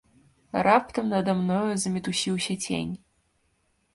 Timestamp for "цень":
2.65-2.93